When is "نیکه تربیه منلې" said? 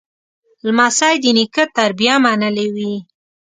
1.37-2.67